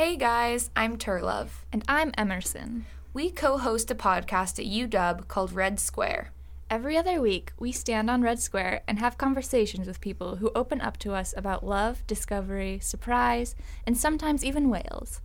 [0.00, 1.50] Hey guys, I'm Turlove.
[1.70, 2.86] And I'm Emerson.
[3.12, 6.32] We co host a podcast at UW called Red Square.
[6.70, 10.80] Every other week, we stand on Red Square and have conversations with people who open
[10.80, 13.54] up to us about love, discovery, surprise,
[13.86, 15.20] and sometimes even whales.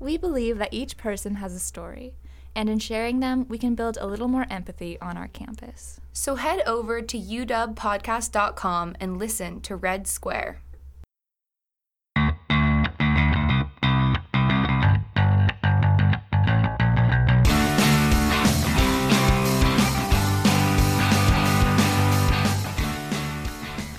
[0.00, 2.14] We believe that each person has a story,
[2.56, 6.00] and in sharing them, we can build a little more empathy on our campus.
[6.12, 10.58] So head over to uwpodcast.com and listen to Red Square.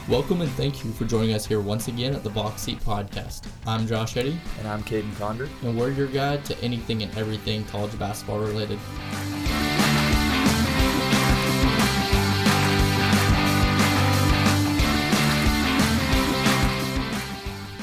[0.09, 3.47] Welcome and thank you for joining us here once again at the Box Seat Podcast.
[3.67, 4.39] I'm Josh Eddy.
[4.57, 5.47] And I'm Caden Condor.
[5.61, 8.79] And we're your guide to anything and everything college basketball related.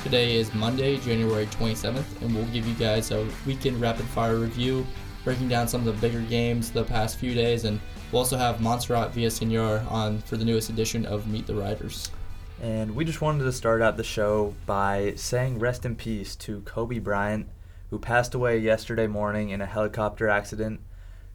[0.03, 4.85] Today is Monday, January 27th, and we'll give you guys a weekend rapid fire review,
[5.23, 7.81] breaking down some of the bigger games the past few days, and
[8.11, 12.11] we'll also have Montserrat Villasenor on for the newest edition of Meet the Writers.
[12.61, 16.63] And we just wanted to start out the show by saying rest in peace to
[16.63, 17.49] Kobe Bryant,
[17.91, 20.81] who passed away yesterday morning in a helicopter accident.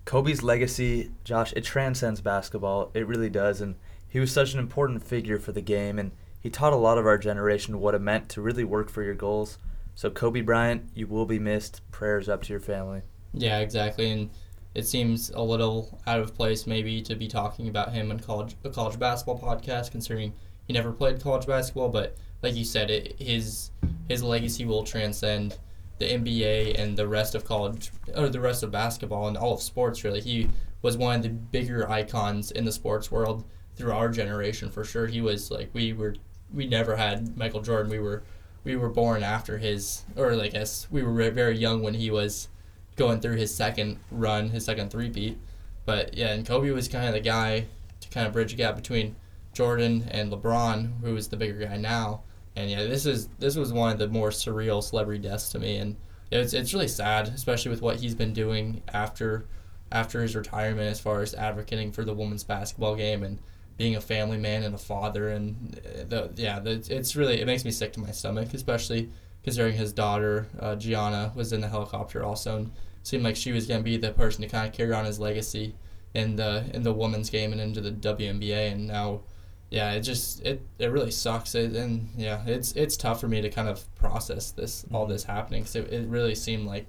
[0.03, 2.89] Kobe's legacy, Josh, it transcends basketball.
[2.93, 3.61] It really does.
[3.61, 3.75] And
[4.07, 5.99] he was such an important figure for the game.
[5.99, 9.03] And he taught a lot of our generation what it meant to really work for
[9.03, 9.59] your goals.
[9.93, 11.81] So, Kobe Bryant, you will be missed.
[11.91, 13.03] Prayers up to your family.
[13.33, 14.09] Yeah, exactly.
[14.09, 14.31] And
[14.73, 18.55] it seems a little out of place maybe to be talking about him in college
[18.63, 20.33] a college basketball podcast, considering
[20.71, 23.71] he never played college basketball, but like you said, it, his
[24.07, 25.57] his legacy will transcend
[25.99, 29.61] the NBA and the rest of college or the rest of basketball and all of
[29.61, 30.05] sports.
[30.05, 30.47] Really, he
[30.81, 33.43] was one of the bigger icons in the sports world
[33.75, 35.07] through our generation for sure.
[35.07, 36.15] He was like we were
[36.53, 37.91] we never had Michael Jordan.
[37.91, 38.23] We were
[38.63, 42.47] we were born after his or I guess we were very young when he was
[42.95, 45.37] going through his second run, his second three-peat.
[45.85, 47.65] But yeah, and Kobe was kind of the guy
[47.99, 49.17] to kind of bridge the gap between
[49.53, 52.23] Jordan and LeBron, who is the bigger guy now.
[52.55, 55.77] And yeah, this is this was one of the more surreal celebrity deaths to me,
[55.77, 55.95] and
[56.31, 59.45] it's it's really sad, especially with what he's been doing after
[59.91, 63.39] after his retirement, as far as advocating for the women's basketball game and
[63.77, 67.65] being a family man and a father, and the yeah, the, it's really it makes
[67.65, 69.09] me sick to my stomach, especially
[69.43, 72.71] considering his daughter uh, Gianna was in the helicopter also, and
[73.03, 75.73] seemed like she was gonna be the person to kind of carry on his legacy
[76.13, 79.21] in the in the women's game and into the WNBA, and now
[79.71, 81.55] yeah, it just it, it really sucks.
[81.55, 85.13] It, and yeah, it's it's tough for me to kind of process this all mm-hmm.
[85.13, 86.87] this happening because it, it really seemed like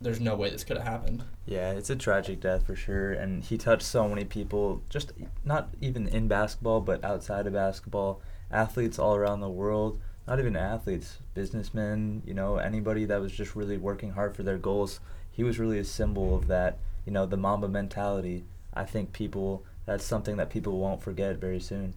[0.00, 1.22] there's no way this could have happened.
[1.46, 4.82] Yeah, it's a tragic death for sure, and he touched so many people.
[4.88, 5.12] Just
[5.44, 8.20] not even in basketball, but outside of basketball,
[8.50, 10.00] athletes all around the world.
[10.26, 12.22] Not even athletes, businessmen.
[12.26, 14.98] You know, anybody that was just really working hard for their goals.
[15.30, 16.78] He was really a symbol of that.
[17.04, 18.44] You know, the Mamba mentality.
[18.74, 19.64] I think people.
[19.84, 21.94] That's something that people won't forget very soon.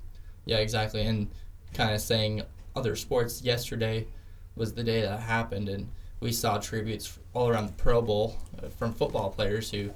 [0.50, 1.04] Yeah, exactly.
[1.04, 1.30] And
[1.76, 2.42] kind of saying
[2.76, 4.08] other sports, yesterday
[4.56, 5.88] was the day that happened, and
[6.22, 9.92] we saw tributes all around the Pro Bowl uh, from football players who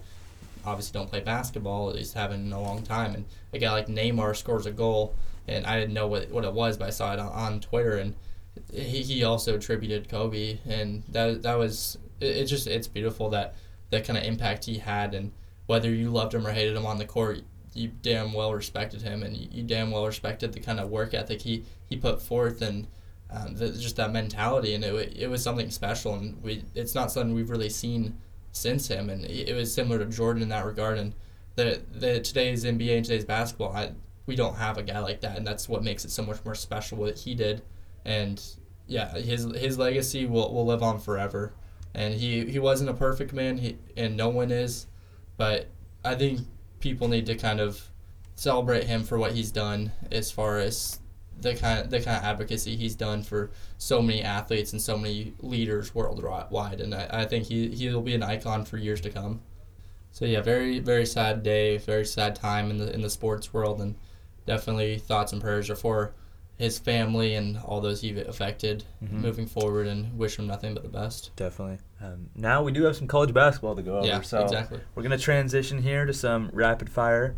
[0.64, 3.16] obviously don't play basketball, at least haven't in a long time.
[3.16, 5.16] And a guy like Neymar scores a goal,
[5.48, 7.98] and I didn't know what, what it was, but I saw it on, on Twitter,
[7.98, 8.14] and
[8.72, 13.56] he, he also attributed Kobe, and that that was it, it just it's beautiful that
[13.90, 15.32] that kind of impact he had, and
[15.66, 17.42] whether you loved him or hated him on the court,
[17.74, 21.42] you damn well respected him, and you, damn well respected the kind of work ethic
[21.42, 22.88] he, he put forth, and
[23.32, 27.12] um, the, just that mentality, and it, it was something special, and we it's not
[27.12, 28.18] something we've really seen
[28.52, 31.14] since him, and it was similar to Jordan in that regard, and
[31.56, 33.92] the the today's NBA and today's basketball, I,
[34.26, 36.56] we don't have a guy like that, and that's what makes it so much more
[36.56, 37.64] special what he did,
[38.06, 38.42] and
[38.88, 41.54] yeah, his his legacy will, will live on forever,
[41.94, 44.86] and he he wasn't a perfect man, he and no one is,
[45.38, 45.68] but
[46.06, 46.42] I think
[46.84, 47.90] people need to kind of
[48.36, 51.00] celebrate him for what he's done as far as
[51.40, 54.98] the kind of the kind of advocacy he's done for so many athletes and so
[54.98, 59.10] many leaders worldwide, and I, I think he he'll be an icon for years to
[59.10, 59.42] come.
[60.12, 63.80] So yeah, very very sad day, very sad time in the in the sports world,
[63.80, 63.96] and
[64.46, 66.14] definitely thoughts and prayers are for
[66.58, 69.22] his family and all those he affected mm-hmm.
[69.22, 71.32] moving forward and wish him nothing but the best.
[71.36, 71.80] Definitely.
[72.02, 74.08] Um, now we do have some college basketball to go over.
[74.08, 74.80] Yeah, so exactly.
[74.94, 77.36] We're going to transition here to some rapid fire.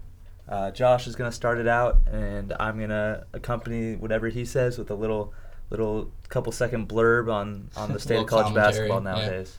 [0.47, 4.45] Uh, Josh is going to start it out, and I'm going to accompany whatever he
[4.45, 5.33] says with a little
[5.71, 9.57] little couple second blurb on, on the state of college basketball nowadays.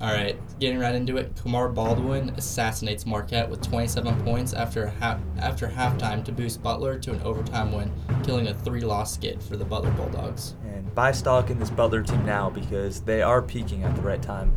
[0.00, 1.36] All right, getting right into it.
[1.36, 7.12] Kamar Baldwin assassinates Marquette with 27 points after half, after halftime to boost Butler to
[7.12, 7.92] an overtime win,
[8.24, 10.54] killing a three-loss skid for the Butler Bulldogs.
[10.64, 14.22] And buy stock in this Butler team now because they are peaking at the right
[14.22, 14.56] time.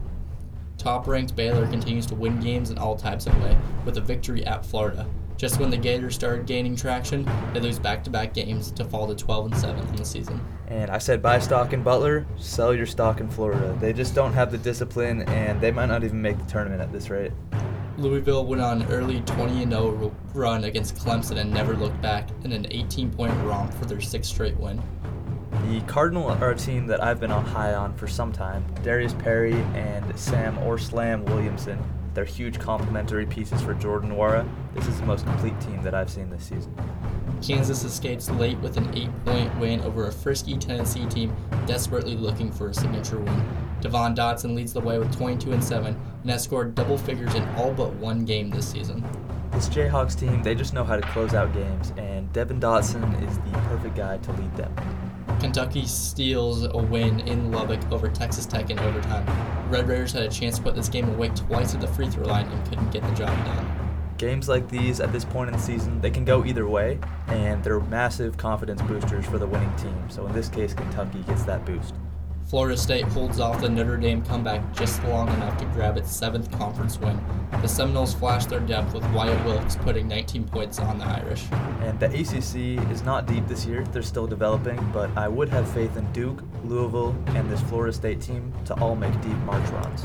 [0.78, 4.66] Top-ranked Baylor continues to win games in all types of way with a victory at
[4.66, 5.06] Florida.
[5.38, 9.46] Just when the Gators started gaining traction, they lose back-to-back games to fall to 12
[9.48, 10.40] and 7 on the season.
[10.68, 13.76] And I said buy stock in Butler, sell your stock in Florida.
[13.80, 16.92] They just don't have the discipline, and they might not even make the tournament at
[16.92, 17.32] this rate.
[17.98, 22.52] Louisville went on an early 20 0 run against Clemson and never looked back in
[22.52, 24.82] an 18 point romp for their sixth straight win.
[25.70, 28.66] The Cardinal are a team that I've been on high on for some time.
[28.82, 31.78] Darius Perry and Sam or Slam Williamson.
[32.14, 34.48] They're huge complementary pieces for Jordan Nwora.
[34.74, 36.76] This is the most complete team that I've seen this season.
[37.42, 42.52] Kansas escapes late with an eight point win over a frisky Tennessee team desperately looking
[42.52, 43.48] for a signature win.
[43.82, 47.44] Devon Dotson leads the way with 22 and 7 and has scored double figures in
[47.56, 49.04] all but one game this season.
[49.52, 53.38] This Jayhawks team, they just know how to close out games, and Devon Dotson is
[53.38, 54.74] the perfect guy to lead them.
[55.44, 59.26] Kentucky steals a win in Lubbock over Texas Tech in overtime.
[59.70, 62.24] Red Raiders had a chance to put this game away twice at the free throw
[62.24, 64.16] line and couldn't get the job done.
[64.18, 66.98] Games like these at this point in the season, they can go either way,
[67.28, 69.94] and they're massive confidence boosters for the winning team.
[70.08, 71.94] So in this case, Kentucky gets that boost.
[72.46, 76.52] Florida State holds off the Notre Dame comeback just long enough to grab its seventh
[76.52, 77.20] conference win.
[77.62, 81.46] The Seminoles flashed their depth with Wyatt Wilkes putting 19 points on the Irish.
[81.82, 85.70] And the ACC is not deep this year, they're still developing, but I would have
[85.72, 90.04] faith in Duke, Louisville, and this Florida State team to all make deep March runs.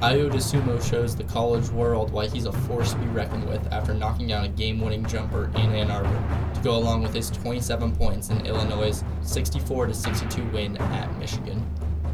[0.00, 3.92] Ayo Dosunmu shows the college world why he's a force to be reckoned with after
[3.92, 8.30] knocking down a game-winning jumper in Ann Arbor to go along with his 27 points
[8.30, 11.62] in Illinois' 64-62 win at Michigan.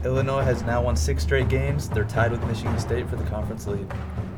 [0.04, 1.88] Illinois has now won six straight games.
[1.88, 3.88] They're tied with Michigan State for the conference lead.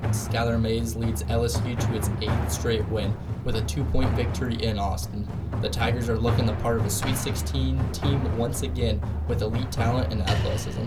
[0.09, 5.27] Skylar Mays leads LSU to its eighth straight win with a two-point victory in Austin.
[5.63, 9.73] The Tigers are looking the part of a Sweet 16 team once again with elite
[9.73, 10.85] talent and athleticism.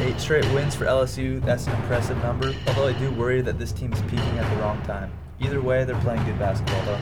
[0.00, 3.72] Eight straight wins for LSU, that's an impressive number, although I do worry that this
[3.72, 5.10] team is peaking at the wrong time.
[5.40, 7.00] Either way, they're playing good basketball though.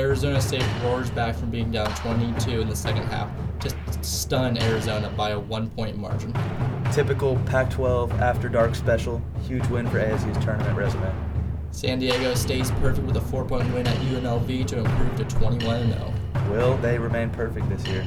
[0.00, 3.28] Arizona State roars back from being down 22 in the second half
[3.60, 6.32] to stun Arizona by a one-point margin.
[6.90, 11.14] Typical Pac 12 after dark special, huge win for ASU's tournament resume.
[11.70, 16.50] San Diego stays perfect with a four-point win at UNLV to improve to 21-0.
[16.50, 18.06] Will they remain perfect this year?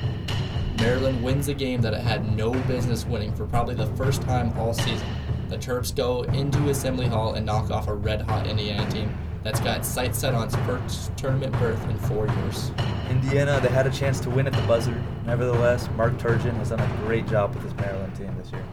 [0.79, 4.57] Maryland wins a game that it had no business winning for probably the first time
[4.57, 5.07] all season.
[5.49, 9.79] The Terps go into Assembly Hall and knock off a red-hot Indiana team that's got
[9.79, 12.71] its sights set on its first tournament berth in four years.
[13.09, 15.03] Indiana, they had a chance to win at the buzzer.
[15.25, 18.63] Nevertheless, Mark Turgeon has done a great job with his Maryland team this year.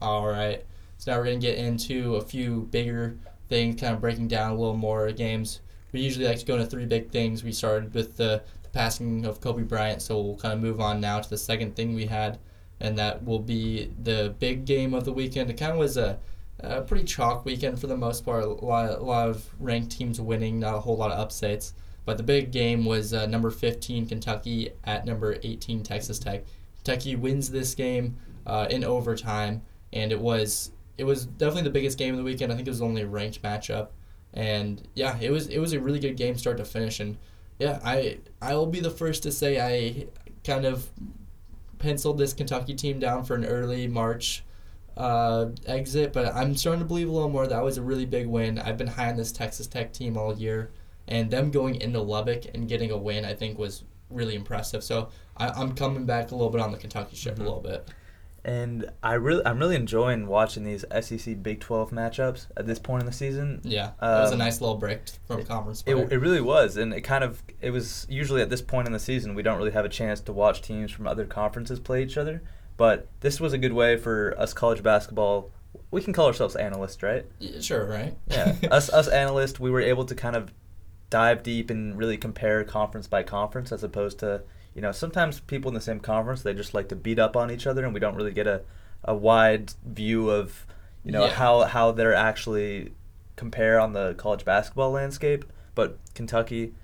[0.00, 0.64] All right.
[0.98, 3.18] So now we're going to get into a few bigger
[3.48, 5.60] things, kind of breaking down a little more games.
[5.90, 7.42] We usually like to go into three big things.
[7.42, 8.42] We started with the
[8.78, 11.96] passing of Kobe Bryant, so we'll kind of move on now to the second thing
[11.96, 12.38] we had,
[12.78, 15.50] and that will be the big game of the weekend.
[15.50, 16.20] It kind of was a,
[16.60, 18.44] a pretty chalk weekend for the most part.
[18.44, 21.74] A lot, a lot of ranked teams winning, not a whole lot of upsets.
[22.04, 26.44] But the big game was uh, number 15 Kentucky at number 18 Texas Tech.
[26.76, 28.16] Kentucky wins this game
[28.46, 32.52] uh, in overtime, and it was it was definitely the biggest game of the weekend.
[32.52, 33.88] I think it was only a ranked matchup,
[34.32, 37.00] and yeah, it was it was a really good game start to finish.
[37.00, 37.18] And
[37.58, 40.06] yeah, I I will be the first to say I
[40.44, 40.88] kind of
[41.78, 44.44] penciled this Kentucky team down for an early March
[44.96, 47.46] uh, exit, but I'm starting to believe a little more.
[47.46, 48.58] That was a really big win.
[48.58, 50.70] I've been high on this Texas Tech team all year,
[51.06, 54.82] and them going into Lubbock and getting a win, I think, was really impressive.
[54.82, 57.40] So I, I'm coming back a little bit on the Kentucky ship Mhm.
[57.40, 57.86] a little bit.
[58.48, 63.02] And I really, I'm really enjoying watching these SEC Big 12 matchups at this point
[63.02, 63.60] in the season.
[63.62, 66.94] Yeah, it was a Um, nice little break from conference It, it really was, and
[66.94, 69.72] it kind of it was usually at this point in the season we don't really
[69.72, 72.42] have a chance to watch teams from other conferences play each other.
[72.78, 75.50] But this was a good way for us college basketball.
[75.90, 77.26] We can call ourselves analysts, right?
[77.38, 78.16] Yeah, sure, right?
[78.28, 80.54] Yeah, us us analysts, we were able to kind of
[81.10, 84.40] dive deep and really compare conference by conference, as opposed to
[84.78, 87.50] you know sometimes people in the same conference they just like to beat up on
[87.50, 88.62] each other, and we don't really get a
[89.02, 90.66] a wide view of
[91.02, 91.32] you know Yeah.
[91.32, 92.92] how how they're actually
[93.34, 95.44] compare on the college basketball landscape.
[95.74, 96.74] But Kentucky,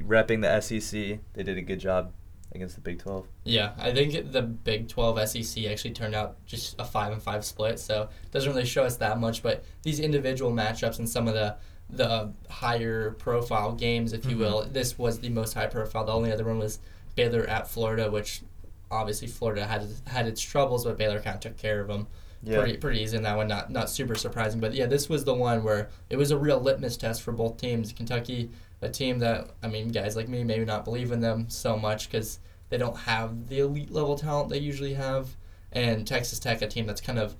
[0.00, 2.12] repping the SEC, they did a good job
[2.54, 3.26] against the Big Twelve.
[3.42, 7.44] Yeah, I think the Big 12 SEC actually turned out just a 5 and 5
[7.44, 11.26] split, so it doesn't really show us that much, but these individual matchups and some
[11.26, 11.56] of the
[11.92, 14.38] the higher profile games, if you Mhm.
[14.38, 16.04] will, this was the most high profile.
[16.04, 16.78] The only other one was
[17.20, 18.42] Baylor at Florida, which
[18.90, 22.06] obviously Florida had had its troubles, but Baylor kind of took care of them.
[22.42, 22.58] Yeah.
[22.58, 23.48] pretty pretty easy in that one.
[23.48, 26.58] Not not super surprising, but yeah, this was the one where it was a real
[26.58, 27.92] litmus test for both teams.
[27.92, 28.50] Kentucky,
[28.80, 32.10] a team that I mean, guys like me maybe not believe in them so much
[32.10, 32.38] because
[32.70, 35.36] they don't have the elite level talent they usually have,
[35.72, 37.36] and Texas Tech, a team that's kind of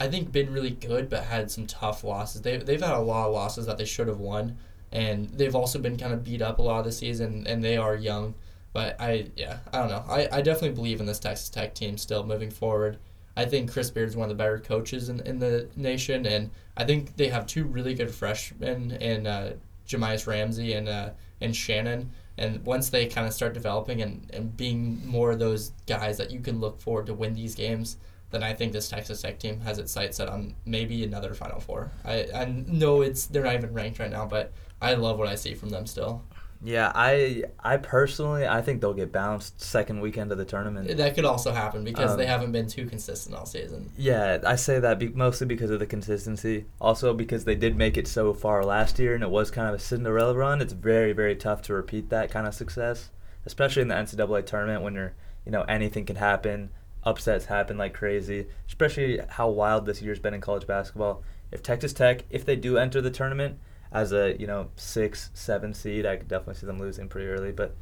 [0.00, 2.42] I think been really good, but had some tough losses.
[2.42, 4.56] They they've had a lot of losses that they should have won,
[4.90, 7.76] and they've also been kind of beat up a lot of the season, and they
[7.76, 8.34] are young.
[8.72, 10.04] But I yeah I don't know.
[10.08, 12.98] I, I definitely believe in this Texas Tech team still moving forward.
[13.36, 16.84] I think Chris Beard's one of the better coaches in, in the nation, and I
[16.84, 19.52] think they have two really good freshmen in uh,
[19.86, 21.10] Jahmi'us Ramsey and uh,
[21.40, 22.10] and Shannon.
[22.36, 26.30] And once they kind of start developing and, and being more of those guys that
[26.30, 27.96] you can look forward to win these games,
[28.30, 31.60] then I think this Texas Tech team has its sights set on maybe another Final
[31.60, 31.90] Four.
[32.04, 35.34] I, I know it's they're not even ranked right now, but I love what I
[35.34, 36.22] see from them still.
[36.62, 40.96] Yeah, I I personally I think they'll get bounced second weekend of the tournament.
[40.96, 43.90] That could also happen because they Um, haven't been too consistent all season.
[43.96, 46.66] Yeah, I say that be- mostly because of the consistency.
[46.80, 49.74] Also because they did make it so far last year and it was kind of
[49.74, 50.60] a Cinderella run.
[50.60, 53.10] It's very very tough to repeat that kind of success,
[53.46, 55.12] especially in the NCAA tournament when you're
[55.46, 56.70] you know anything can happen,
[57.04, 58.48] upsets happen like crazy.
[58.66, 61.22] Especially how wild this year's been in college basketball.
[61.52, 63.58] If Texas Tech, if they do enter the tournament
[63.92, 67.52] as a you know six seven seed, I could definitely see them losing pretty early.
[67.52, 67.74] But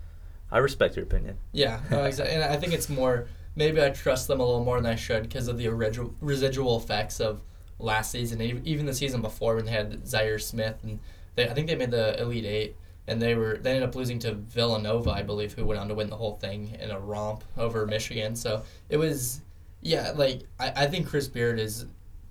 [0.51, 1.39] I respect your opinion.
[1.53, 2.35] Yeah, no, exactly.
[2.35, 5.23] and I think it's more maybe I trust them a little more than I should
[5.25, 7.43] because of the residual residual effects of
[7.79, 11.01] last season, even the season before when they had Zhaire Smith and
[11.35, 12.77] they I think they made the Elite Eight
[13.09, 15.95] and they were they ended up losing to Villanova, I believe, who went on to
[15.95, 18.37] win the whole thing in a romp over Michigan.
[18.37, 19.41] So it was
[19.83, 21.87] yeah, like I, I think Chris Beard is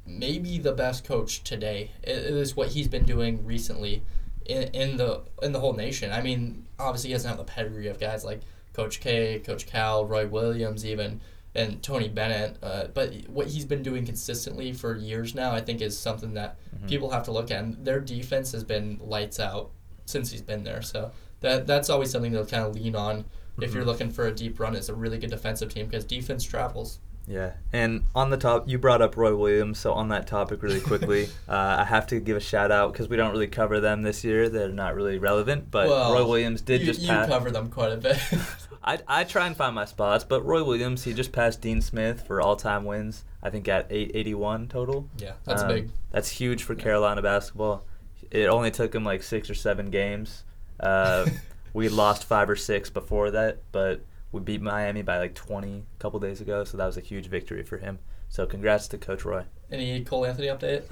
[0.06, 1.92] maybe the best coach today.
[2.04, 4.04] It, is what he's been doing recently
[4.46, 6.12] in, in the in the whole nation.
[6.12, 8.42] I mean, obviously he doesn't have the pedigree of guys like
[8.74, 11.22] Coach K, Coach Cal, Roy Williams, even
[11.56, 12.58] and Tony Bennett.
[12.62, 16.58] Uh, but what he's been doing consistently for years now, I think, is something that
[16.76, 16.90] Mhm.
[16.90, 17.64] people have to look at.
[17.64, 19.72] And their defense has been lights out
[20.06, 20.82] since he's been there.
[20.82, 23.24] So that that's always something they'll kind of lean on
[23.62, 23.88] if you're Mhm.
[23.88, 24.76] looking for a deep run.
[24.76, 27.00] It's a really good defensive team because defense travels.
[27.28, 30.80] Yeah, and on the top, you brought up Roy Williams, so on that topic, really
[30.80, 34.04] quickly, uh, I have to give a shout out because we don't really cover them
[34.04, 34.48] this year.
[34.48, 37.28] They're not really relevant, but well, Roy Williams did you, just you pass.
[37.28, 38.18] cover them quite a bit.
[38.84, 42.22] I, I try and find my spots, but Roy Williams, he just passed Dean Smith
[42.28, 45.10] for all time wins, I think at 881 total.
[45.18, 45.90] yeah, that's Um, big.
[46.12, 46.84] That's huge for Yeah.
[46.84, 47.86] Carolina basketball.
[48.30, 50.44] It only took him like six or seven games.
[50.80, 51.28] Uh,
[51.74, 54.02] we lost five or six before that, but
[54.36, 57.28] we beat Miami by like 20 a couple days ago, so that was a huge
[57.28, 58.00] victory for him.
[58.30, 59.46] So congrats to Coach Roy.
[59.72, 60.84] Any Cole Anthony update?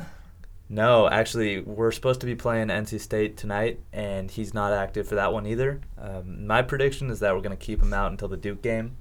[0.70, 5.16] No, actually, we're supposed to be playing NC State tonight, and he's not active for
[5.16, 5.82] that one either.
[5.98, 8.96] Um, my prediction is that we're going to keep him out until the Duke game,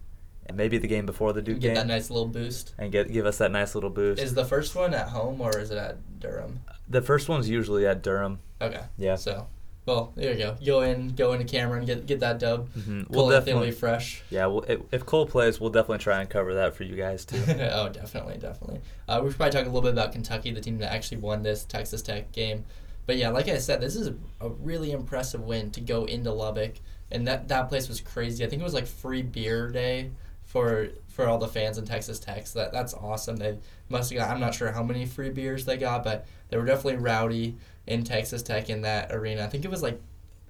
[0.46, 2.74] and maybe the game before the Duke Get game, Get that nice little boost.
[2.78, 4.20] and get give us that nice little boost.
[4.20, 6.60] Is the first one at home or is it at Durham?
[6.88, 8.40] the first one's usually at Durham.
[8.60, 8.82] Okay.
[8.98, 9.14] Yeah.
[9.14, 9.46] So,
[9.84, 10.56] well, there you go.
[10.64, 12.68] Go in, go into Cameron, get get that dub.
[12.74, 13.08] Mhm.
[13.10, 14.22] We'll definitely, fresh.
[14.30, 14.46] yeah.
[14.46, 17.42] We'll, if, if Cole plays, we'll definitely try and cover that for you guys too.
[17.48, 18.80] oh, definitely, definitely.
[19.08, 21.42] Uh, we should probably talk a little bit about Kentucky, the team that actually won
[21.42, 22.64] this Texas Tech game.
[23.06, 24.08] But yeah, like I said, this is
[24.40, 26.74] a really impressive win to go into Lubbock,
[27.10, 28.44] and that that place was crazy.
[28.44, 30.10] I think it was like free beer day
[30.44, 32.46] for for all the fans in Texas Tech.
[32.46, 33.36] So that that's awesome.
[33.36, 34.30] They must have got.
[34.30, 38.04] I'm not sure how many free beers they got, but they were definitely rowdy in
[38.04, 39.44] Texas Tech in that arena.
[39.44, 40.00] I think it was like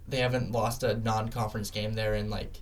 [0.08, 2.60] they haven't lost a non-conference game there in like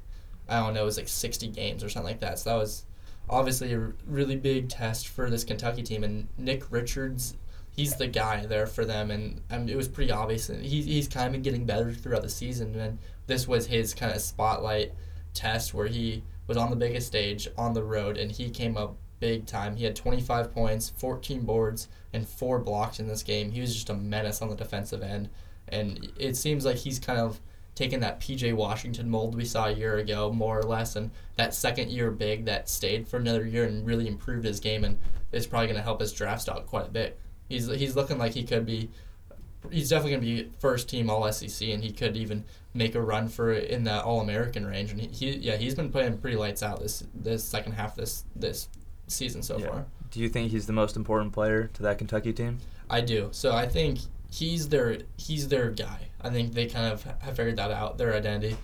[0.48, 2.38] I don't know, it was like 60 games or something like that.
[2.40, 2.84] So that was
[3.28, 6.02] obviously a really big test for this Kentucky team.
[6.02, 7.36] And Nick Richards,
[7.70, 10.48] he's the guy there for them, and um, it was pretty obvious.
[10.48, 13.94] And he, he's kind of been getting better throughout the season, and this was his
[13.94, 14.92] kind of spotlight
[15.32, 18.96] test where he was on the biggest stage on the road, and he came up
[19.20, 19.76] big time.
[19.76, 23.52] He had 25 points, 14 boards, and four blocks in this game.
[23.52, 25.28] He was just a menace on the defensive end,
[25.68, 27.38] and it seems like he's kind of
[27.76, 31.54] taken that PJ Washington mold we saw a year ago, more or less, and that
[31.54, 34.98] second year big that stayed for another year and really improved his game, and
[35.30, 37.16] is probably going to help his draft stock quite a bit.
[37.48, 38.90] He's he's looking like he could be.
[39.70, 43.00] He's definitely going to be first team All SEC, and he could even make a
[43.00, 44.90] run for it in that All American range.
[44.92, 48.24] And he, he yeah he's been playing pretty lights out this this second half this
[48.34, 48.68] this
[49.06, 49.66] season so Yeah.
[49.68, 49.86] far.
[50.10, 52.58] Do you think he's the most important player to that Kentucky team?
[52.88, 53.28] I do.
[53.32, 53.98] So I think
[54.30, 56.08] he's their he's their guy.
[56.22, 58.56] I think they kind of have figured that out, their identity.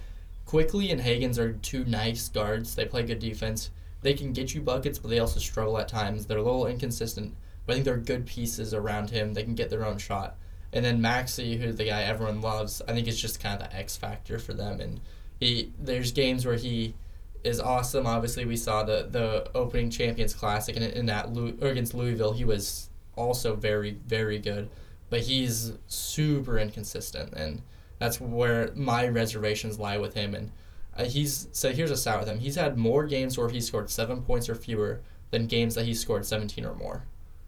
[0.46, 2.74] Quickley and Hagans are two nice guards.
[2.74, 3.70] They play good defense.
[4.02, 6.26] They can get you buckets, but they also struggle at times.
[6.26, 7.34] They're a little inconsistent,
[7.64, 9.34] but I think they're good pieces around him.
[9.34, 10.36] They can get their own shot.
[10.76, 13.74] And then Maxey, who's the guy everyone loves, I think is just kind of the
[13.74, 14.78] X factor for them.
[14.78, 15.00] And
[15.40, 16.94] he there's games where he
[17.42, 18.06] is awesome.
[18.06, 22.44] Obviously, we saw the the opening Champions Classic and in that Louis, against Louisville, he
[22.44, 24.68] was also very very good,
[25.08, 27.62] but he's super inconsistent, and
[27.98, 30.34] that's where my reservations lie with him.
[30.34, 30.52] And
[30.94, 33.88] uh, he's so here's a stat with him: he's had more games where he scored
[33.88, 37.04] seven points or fewer than games that he scored 17 or more,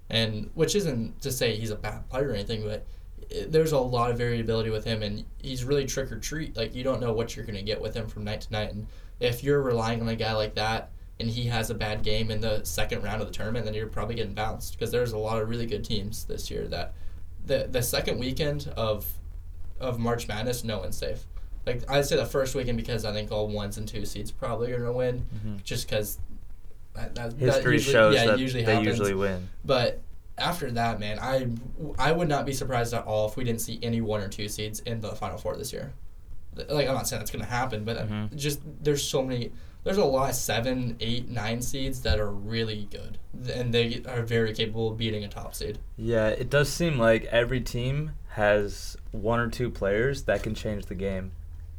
[0.09, 2.87] and which isn't to say he's a bad player or anything, but
[3.49, 6.57] there's a lot of variability with him, and he's really trick or treat.
[6.57, 8.87] Like you don't know what you're gonna get with him from night to night, and
[9.21, 12.41] if you're relying on a guy like that and he has a bad game in
[12.41, 15.43] the second round of the tournament, then you're probably getting bounced because there's a lot
[15.43, 16.95] of really good teams this year that
[17.45, 19.07] the the second weekend of
[19.81, 21.25] of March Madness, no one's safe.
[21.67, 24.73] Like I'd say the first weekend because I think all ones and two seeds probably
[24.73, 25.57] are gonna win, Mm-hmm.
[25.65, 26.19] just because
[26.95, 28.87] that, that, that History usually, shows yeah, that usually they happens.
[28.99, 29.49] usually win.
[29.65, 30.01] But
[30.39, 31.49] after that, man, I
[31.99, 34.49] I would not be surprised at all if we didn't see any one or two
[34.49, 35.93] seeds in the Final Four this year.
[36.69, 38.35] Like I'm not saying that's gonna happen, but Mhm.
[38.37, 39.53] just there's so many.
[39.85, 43.19] There's a lot of seven, eight, nine seeds that are really good,
[43.55, 45.79] and they are very capable of beating a top seed.
[45.97, 50.87] Yeah, it does seem like every team has one or two players that can change
[50.87, 51.31] the game.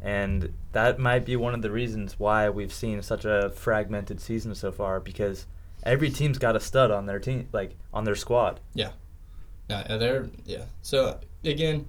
[0.02, 4.56] And that might be one of the reasons why we've seen such a fragmented season
[4.56, 5.46] so far because
[5.84, 8.60] every team's got a stud on their team, like on their squad.
[8.74, 8.92] Yeah,
[9.70, 10.66] yeah, they're yeah.
[10.82, 11.88] So again,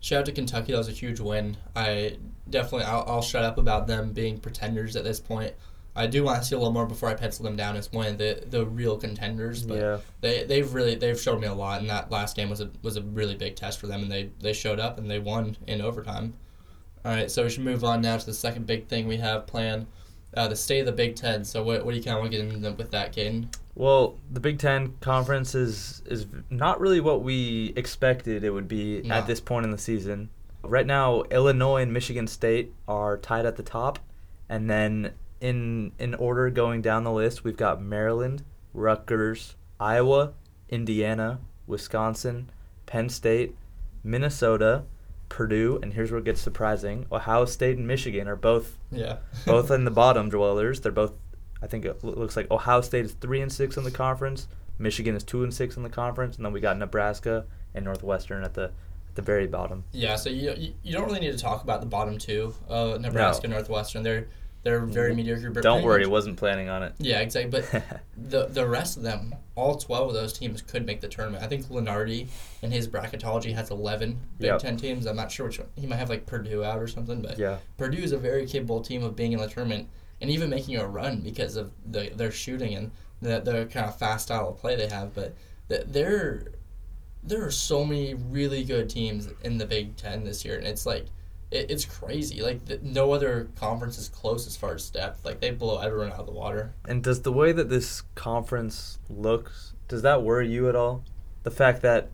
[0.00, 0.72] shout out to Kentucky.
[0.72, 1.56] That was a huge win.
[1.74, 2.18] I
[2.48, 5.54] definitely I'll, I'll shut up about them being pretenders at this point.
[5.94, 8.06] I do want to see a little more before I pencil them down as one
[8.06, 9.62] of the, the real contenders.
[9.62, 9.98] But yeah.
[10.20, 12.96] they they've really they've showed me a lot, and that last game was a was
[12.96, 15.82] a really big test for them, and they they showed up and they won in
[15.82, 16.34] overtime.
[17.04, 19.46] All right, so we should move on now to the second big thing we have
[19.46, 19.86] planned,
[20.36, 21.44] uh, the state of the Big Ten.
[21.44, 23.54] So what what do you kind of want to get into with that, Caden?
[23.74, 29.02] Well, the Big Ten conference is is not really what we expected it would be
[29.02, 29.14] No.
[29.14, 30.28] at this point in the season.
[30.62, 33.98] Right now, Illinois and Michigan State are tied at the top,
[34.48, 40.32] and then in in order going down the list, we've got Maryland, Rutgers, Iowa,
[40.68, 42.50] Indiana, Wisconsin,
[42.86, 43.56] Penn State,
[44.04, 44.84] Minnesota,
[45.32, 49.70] Purdue, and here's where it gets surprising: Ohio State and Michigan are both Yeah, both
[49.70, 50.82] in the bottom dwellers.
[50.82, 51.14] They're both.
[51.62, 54.46] I think it looks like Ohio State is three and six in the conference.
[54.78, 58.44] Michigan is two and six in the conference, and then we got Nebraska and Northwestern
[58.44, 59.84] at the at the very bottom.
[59.92, 63.48] Yeah, so you, you don't really need to talk about the bottom two, uh, Nebraska,
[63.48, 64.02] Northwestern.
[64.02, 64.28] They're
[64.62, 65.16] they're very mm-hmm.
[65.16, 65.50] mediocre.
[65.50, 66.94] but Don't worry, much- wasn't planning on it.
[66.98, 67.62] Yeah, exactly.
[67.72, 67.84] But
[68.16, 71.42] the the rest of them, all twelve of those teams could make the tournament.
[71.42, 72.28] I think Lunardi
[72.62, 74.60] in his bracketology has eleven Big Yep.
[74.60, 75.06] Ten teams.
[75.06, 75.68] I'm not sure which one.
[75.76, 78.80] He might have like Purdue out or something, but yeah, Purdue is a very capable
[78.80, 79.88] team of being in the tournament
[80.22, 83.98] and even making a run because of the, their shooting and the, the kind of
[83.98, 85.12] fast style of play they have.
[85.12, 85.34] But
[85.68, 86.44] th- there,
[87.24, 90.86] there are so many really good teams in the Big Ten this year, and it's
[90.86, 91.06] like
[91.52, 92.42] it, it's crazy.
[92.42, 95.24] Like the, no other conference is close as far as depth.
[95.24, 96.74] Like they blow everyone out of the water.
[96.86, 101.04] And does the way that this conference looks, does that worry you at all?
[101.42, 102.10] The fact that,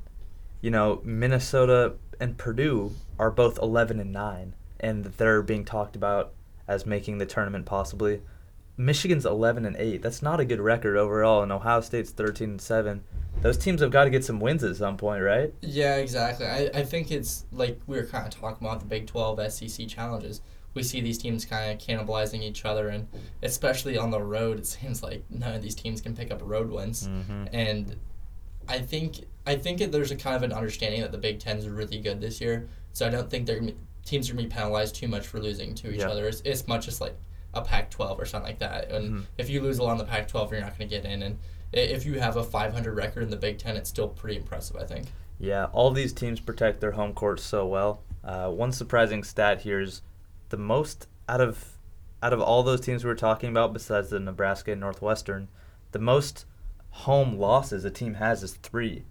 [0.60, 5.96] you know, Minnesota and Purdue are both 11 and 9 and that they're being talked
[5.96, 6.32] about
[6.66, 8.20] as making the tournament possibly.
[8.76, 10.02] Michigan's 11 and 8.
[10.02, 13.02] That's not a good record overall and Ohio State's 13 and 7.
[13.40, 15.52] Those teams have got to get some wins at some point, right?
[15.60, 16.46] Yeah, exactly.
[16.46, 19.86] I, I think it's like we were kind of talking about the Big 12 SEC
[19.88, 20.40] challenges.
[20.74, 23.06] We see these teams kind of cannibalizing each other, and
[23.42, 26.70] especially on the road, it seems like none of these teams can pick up road
[26.70, 27.08] wins.
[27.08, 27.44] Mm-hmm.
[27.52, 27.96] And
[28.68, 31.68] I think I think there's a kind of an understanding that the Big Ten is
[31.68, 32.68] really good this year.
[32.92, 35.40] So I don't think they're gonna be, teams are gonna be penalized too much for
[35.40, 36.10] losing to each Yeah.
[36.10, 36.26] other.
[36.28, 37.16] It's, it's much as like
[37.54, 38.90] a Pac-12 or something like that.
[38.90, 39.24] And Mhm.
[39.38, 41.22] if you lose a lot in the Pac-12, you're not gonna get in.
[41.22, 41.38] And
[41.72, 44.76] if you have a 500 record in the Big Ten, it's still pretty impressive.
[44.76, 45.06] I think.
[45.38, 48.02] Yeah, all these teams protect their home court so well.
[48.24, 50.02] Uh, one surprising stat here is
[50.48, 51.78] the most out of
[52.22, 55.48] out of all those teams we were talking about, besides the Nebraska and Northwestern,
[55.92, 56.46] the most
[56.90, 59.04] home losses a team has is three.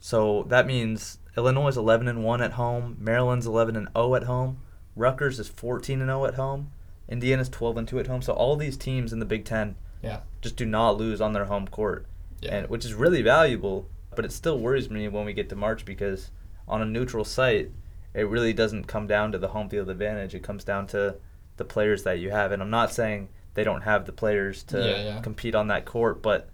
[0.00, 4.24] So that means Illinois is 11 and one at home, Maryland's 11 and 0 at
[4.24, 4.58] home,
[4.96, 6.72] Rutgers is 14 and 0 at home,
[7.08, 8.22] Indiana's 12 and 2 at home.
[8.22, 10.20] So all these teams in the Big Ten Yeah.
[10.42, 12.06] just do not lose on their home court
[12.40, 12.54] Yeah.
[12.56, 13.88] and which is really valuable.
[14.14, 16.30] But it still worries me when we get to March because
[16.68, 17.70] on a neutral site,
[18.14, 20.34] it really doesn't come down to the home field advantage.
[20.34, 21.16] It comes down to
[21.56, 24.78] the players that you have, and I'm not saying they don't have the players to
[24.78, 25.20] Yeah, yeah.
[25.20, 26.48] compete on that court, but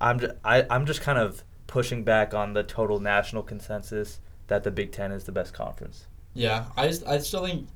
[0.00, 4.64] I'm just, I, I'm just kind of pushing back on the total national consensus that
[4.64, 6.06] the Big Ten is the best conference.
[6.34, 7.68] Yeah, I, just, I still think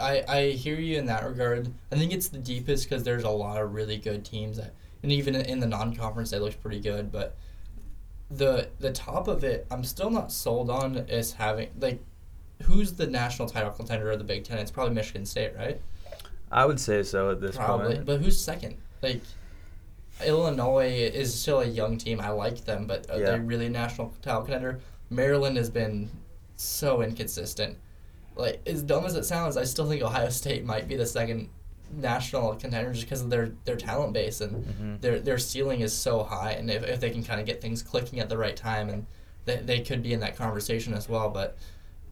[0.00, 1.72] I, I hear you in that regard.
[1.90, 5.10] I think it's the deepest because there's a lot of really good teams, that, and
[5.10, 7.10] even in the non-conference, they look pretty good.
[7.10, 7.36] But
[8.30, 12.00] the the top of it, I'm still not sold on as having like
[12.64, 14.58] who's the national title contender of the Big Ten.
[14.58, 15.80] It's probably Michigan State, right?
[16.50, 18.06] I would say so at this Probably, point.
[18.06, 18.76] but who's second?
[19.02, 19.22] Like
[20.24, 22.20] Illinois is still a young team.
[22.20, 23.32] I like them, but are Yeah.
[23.32, 24.80] they really a national title contender?
[25.10, 26.10] Maryland has been
[26.56, 27.76] so inconsistent.
[28.36, 31.48] Like as dumb as it sounds, I still think Ohio State might be the second
[31.94, 35.00] national contender just because of their their talent base and Mhm.
[35.02, 36.52] their their ceiling is so high.
[36.52, 39.06] And if, if they can kind of get things clicking at the right time, and
[39.44, 41.28] they, they could be in that conversation as well.
[41.28, 41.56] But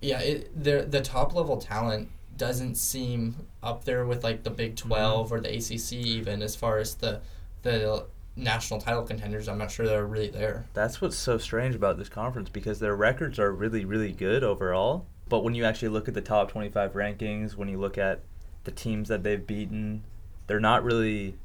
[0.01, 5.31] yeah, it, the top level talent doesn't seem up there with like the Big 12
[5.33, 7.21] or the ACC even as far as the
[7.63, 8.07] the
[8.37, 9.49] national title contenders.
[9.49, 10.65] I'm not sure they're really there.
[10.73, 15.05] That's what's so strange about this conference because their records are really, really good overall.
[15.31, 18.21] But when you actually look at the top 25 rankings, when you look at
[18.65, 20.03] the teams that they've beaten,
[20.49, 21.37] they're not really,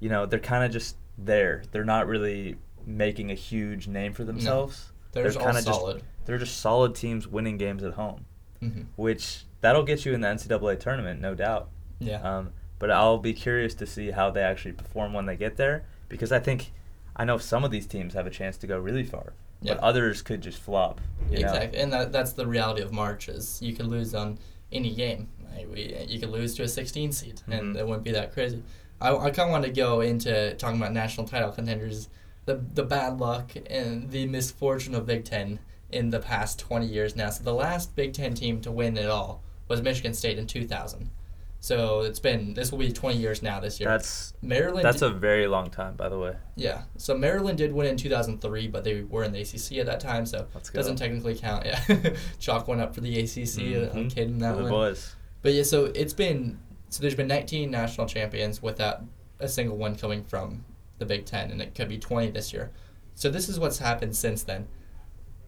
[0.00, 1.62] you know, they're kind of just there.
[1.70, 4.92] They're not really making a huge name for themselves.
[5.12, 6.02] They're, just all kinda solid.
[6.26, 8.26] they're just solid teams winning games at home,
[8.60, 11.68] hmm which that'll get you in the NCAA tournament, no doubt.
[12.00, 12.20] Yeah.
[12.22, 15.84] Um, but I'll be curious to see how they actually perform when they get there
[16.08, 16.72] because I think
[17.16, 19.74] I know some of these teams have a chance to go really far, Yeah.
[19.74, 21.00] but others could just flop.
[21.30, 21.48] You know?
[21.48, 24.38] Exactly, and that, that's the reality of March is you could lose on
[24.72, 25.28] any game.
[25.54, 27.78] Like we, you could lose to a 16 seed, and Mhm.
[27.78, 28.62] it wouldn't be that crazy.
[29.00, 32.08] I, I kind of want to go into talking about national title contenders,
[32.46, 35.58] the the bad luck and the misfortune of Big Ten
[35.90, 37.30] in the past 20 years now.
[37.30, 41.10] So the last Big Ten team to win it all was Michigan State in 2000.
[41.62, 43.88] So it's been this will be 20 years now this year.
[43.88, 44.82] That's Maryland.
[44.84, 46.34] that's di- a very long time, by the way.
[46.56, 46.82] yeah.
[46.96, 50.24] So Maryland did win in 2003, but they were in the ACC at that time,
[50.24, 51.66] so Let's doesn't technically count.
[51.66, 52.14] Yeah.
[52.38, 53.58] Chalk went up for the ACC.
[53.92, 54.14] I'm Mhm.
[54.14, 54.70] kidding that For the one.
[54.72, 55.14] boys.
[55.42, 59.02] But yeah, so it's been so there's been 19 national champions without
[59.38, 60.64] a single one coming from
[60.98, 62.70] the Big Ten, and it could be 20 this year.
[63.14, 64.66] So this is what's happened since then.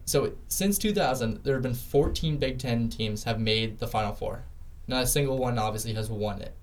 [0.05, 4.43] So since 2000, there have been 14 Big Ten teams have made the Final Four.
[4.87, 6.53] Not a single one obviously has won it.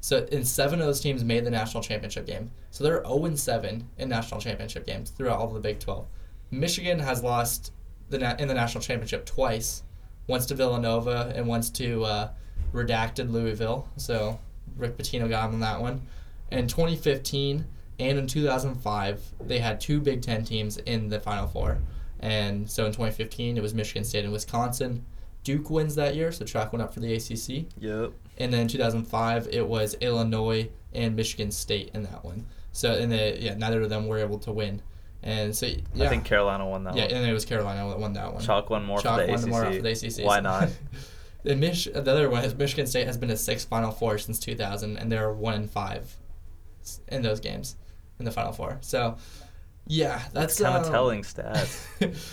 [0.00, 2.50] So in seven of those teams made the national championship game.
[2.70, 6.06] So they're 0 and 7 in national championship games throughout all of the Big 12.
[6.50, 7.72] Michigan has lost
[8.10, 9.82] the na- in the national championship twice,
[10.26, 12.28] once to Villanova and once to uh,
[12.74, 13.88] redacted Louisville.
[13.96, 14.38] So
[14.76, 16.02] Rick Pitino got him on that one.
[16.50, 17.64] In 2015
[17.98, 21.78] and in 2005, they had two Big Ten teams in the Final Four.
[22.20, 25.04] And so in 2015, it was Michigan State and Wisconsin.
[25.44, 27.66] Duke wins that year, so track went up for the ACC.
[27.78, 28.12] Yep.
[28.38, 32.46] And then 2005, it was Illinois and Michigan State in that one.
[32.72, 34.82] So and the, yeah, neither of them were able to win.
[35.22, 36.98] And so yeah, I think Carolina won that one.
[36.98, 37.14] yeah, one.
[37.14, 38.42] and it was Carolina that won that one.
[38.42, 39.48] Chalk won more Chalk for the won ACC.
[39.48, 40.26] more for the ACC.
[40.26, 40.68] Why not?
[41.44, 44.38] the, Mich- the other one is Michigan State has been to six Final Four since
[44.38, 46.16] 2000, and they're one and five
[47.08, 47.76] in those games
[48.18, 48.78] in the Final Four.
[48.82, 49.16] So,
[49.86, 51.86] yeah, that's That's kind of um, telling stats.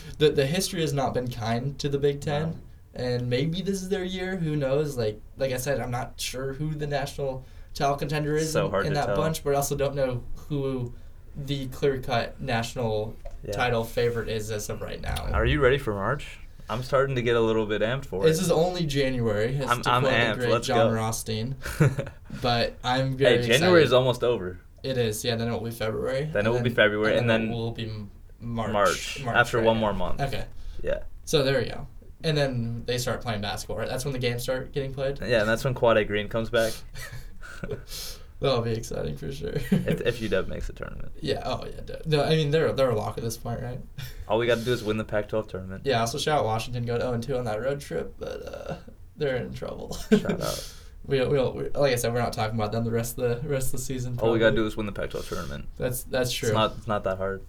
[0.18, 2.60] the the history has not been kind to the Big Ten,
[2.94, 4.36] and maybe this is their year.
[4.38, 4.98] Who knows?
[4.98, 8.88] Like like I said, I'm not sure who the national title contender is So in,
[8.88, 9.16] in that tell.
[9.16, 10.94] bunch, but I also don't know who
[11.36, 13.52] the clear cut national Yeah.
[13.54, 15.30] title favorite is as of right now.
[15.32, 16.38] Are you ready for March?
[16.70, 18.28] I'm starting to get a little bit amped for it.
[18.30, 19.58] This is only January.
[19.62, 20.38] I'm- I'm amped.
[20.38, 20.96] great Let's John go.
[20.96, 21.56] Rothstein.
[22.42, 24.60] But I'm very hey, January is almost over.
[24.84, 25.36] It is, yeah.
[25.36, 26.30] Then it will be February.
[26.32, 28.72] Then it and will be February, and it then will be M- March.
[28.72, 30.22] March, after right, one more month.
[30.22, 30.46] Okay,
[30.82, 31.00] Yeah.
[31.26, 31.88] so there you go.
[32.24, 33.78] And then they start playing basketball.
[33.78, 33.88] Right?
[33.88, 35.20] That's when the games start getting played.
[35.22, 36.74] Yeah, and that's when Quade Green comes back.
[38.40, 39.54] That'll be exciting for sure.
[39.54, 41.12] if, if UW makes the tournament.
[41.22, 41.44] yeah.
[41.46, 41.96] Oh yeah.
[42.08, 43.80] No, I mean they're they're a lock at this point, right?
[44.28, 45.84] All we got to do is win the Pac-12 tournament.
[45.86, 46.00] yeah.
[46.00, 48.76] Also, shout out Washington going 0 2 on that road trip, but uh,
[49.16, 49.96] they're in trouble.
[50.10, 50.74] Shout out.
[51.04, 53.68] We, we, like I said, we're not talking about them the rest of the rest
[53.68, 54.20] of the season.
[54.22, 55.66] All we got to do is win the Pac-12 tournament.
[55.76, 56.50] That's that's true.
[56.50, 56.76] It's not.
[56.78, 57.42] It's not that hard.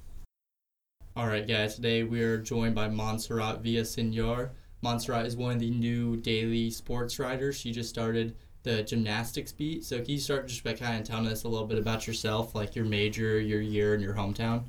[1.15, 1.75] All right, guys.
[1.75, 4.51] Today we are joined by Montserrat Villasenor.
[4.83, 7.57] Montserrat is one of the new daily sports writers.
[7.57, 9.85] She just started the gymnastics beat.
[9.85, 12.55] So can you start just by kind of telling us a little bit about yourself,
[12.55, 14.65] like your major, your year, and your hometown?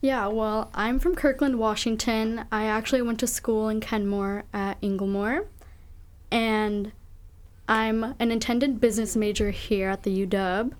[0.00, 2.44] Yeah, well, I'm from Kirkland, Washington.
[2.52, 5.46] I actually went to school in Kenmore at Inglemoor.
[6.30, 6.92] And
[7.66, 10.72] I'm an intended business major here at the UW.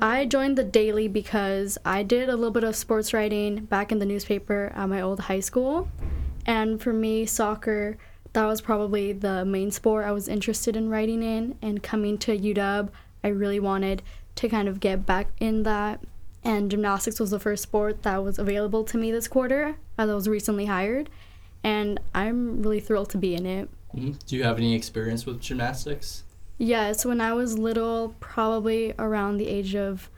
[0.00, 3.98] I joined the Daily because I did a little bit of sports writing back in
[3.98, 5.88] the newspaper at my old high school.
[6.46, 7.96] And for me, soccer,
[8.32, 11.56] that was probably the main sport I was interested in writing in.
[11.62, 12.90] And coming to UW,
[13.22, 14.02] I really wanted
[14.36, 16.00] to kind of get back in that.
[16.42, 20.14] And gymnastics was the first sport that was available to me this quarter, as I
[20.14, 21.10] was recently hired.
[21.62, 23.68] And I'm really thrilled to be in it.
[23.94, 24.16] Mhm.
[24.26, 26.22] Do you have any experience with gymnastics?
[26.56, 30.08] Yes, when I was little, probably around the age of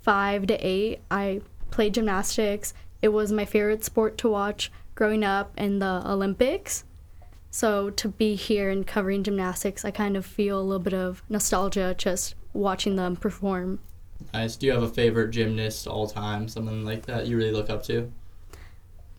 [0.00, 2.74] five to eight, I played gymnastics.
[3.02, 6.82] It was my favorite sport to watch growing up in the Olympics.
[7.52, 11.22] So to be here and covering gymnastics, I kind of feel a little bit of
[11.28, 13.78] nostalgia just watching them perform.
[14.34, 14.56] Nice.
[14.56, 16.48] Do you have a favorite gymnast all time?
[16.48, 18.10] Someone like that you really look up to?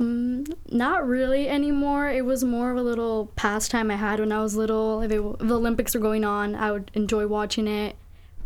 [0.02, 2.10] Mm, not really anymore.
[2.10, 5.00] It was more of a little pastime I had when I was little.
[5.00, 7.96] If, it, if the Olympics were going on, I would enjoy watching it.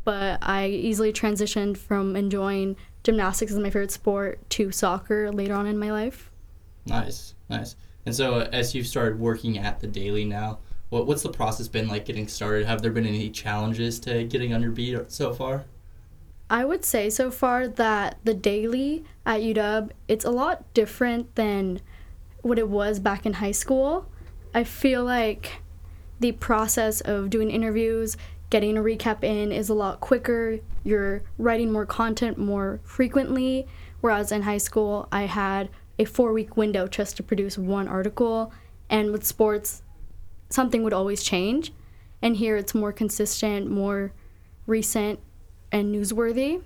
[0.04, 5.66] But I easily transitioned from enjoying gymnastics as my favorite sport to soccer later on
[5.66, 6.30] in my life.
[6.86, 7.76] Nice, nice.
[8.06, 11.68] And so, uh, as you've started working at the Daily now, what what's the process
[11.68, 12.66] been like getting started?
[12.66, 15.66] Have there been any challenges to getting on your beat so far?
[16.50, 21.82] I would say so far that the daily at UW it's a lot different than
[22.42, 24.06] what it was back in high school.
[24.54, 25.62] I feel like
[26.20, 28.18] the process of doing interviews,
[28.50, 30.60] getting a recap in is a lot quicker.
[30.84, 33.66] You're writing more content more frequently,
[34.02, 38.52] whereas in high school I had a 4-week window just to produce one article
[38.90, 39.84] and with sports
[40.50, 41.74] something would always change.
[42.22, 44.14] And here it's more consistent, more
[44.66, 45.20] recent
[45.72, 46.62] and newsworthy.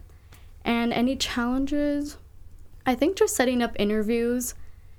[0.64, 2.18] And any challenges?
[2.86, 4.54] I think just setting up interviews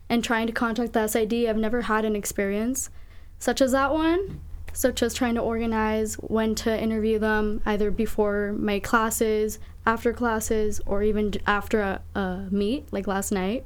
[0.09, 1.47] and trying to contact the SID.
[1.47, 2.91] I've never had an experience
[3.39, 4.41] such as that one.
[4.73, 10.81] So just trying to organize when to interview them, either before my classes, after classes,
[10.87, 13.65] or even after a, a meet, like last night.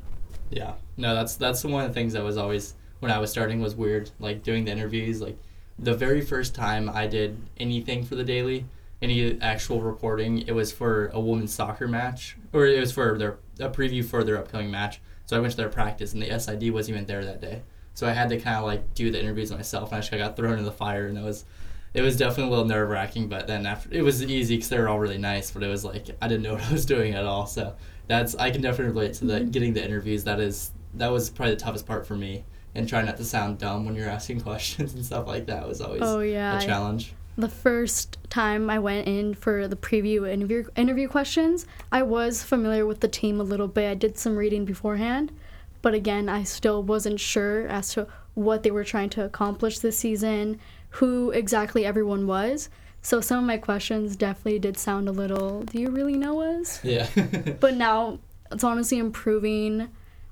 [0.53, 3.61] Yeah, no, that's that's one of the things that was always when I was starting
[3.61, 4.11] was weird.
[4.21, 5.39] Like doing the interviews, like
[5.79, 8.67] the very first time I did anything for the Daily,
[9.01, 13.39] any actual reporting, it was for a women's soccer match, or it was for their
[13.61, 15.01] a preview for their upcoming match.
[15.25, 17.63] So I went to their practice, and the SID wasn't even there that day.
[17.95, 20.37] So I had to kind of like do the interviews myself, and I just got
[20.37, 21.47] thrown in the fire, and it was
[21.95, 23.29] it was definitely a little nerve wracking.
[23.29, 25.85] But then after it was easy because they were all really nice, but it was
[25.85, 27.47] like I didn't know what I was doing at all.
[27.47, 27.75] So
[28.13, 29.51] that's I can definitely relate to the Mm-hmm.
[29.51, 30.25] getting the interviews.
[30.25, 32.45] That is that was probably the toughest part for me,
[32.75, 35.81] and trying not to sound dumb when you're asking questions and stuff like that was
[35.81, 37.15] always Oh, yeah, a challenge.
[37.37, 42.85] the first time I went in for the preview interview interview questions, I was familiar
[42.87, 43.91] with the team a little bit.
[43.91, 45.33] I did some reading beforehand,
[45.81, 49.99] but again, I still wasn't sure as to what they were trying to accomplish this
[49.99, 50.59] season,
[50.91, 52.69] who exactly everyone was.
[53.03, 56.83] So some of my questions definitely did sound a little, do you really know us?
[56.85, 57.09] Yeah.
[57.61, 59.89] But now it's honestly improving